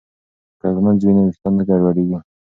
[0.59, 2.17] که ږمنځ وي نو ویښتان نه ګډوډیږي.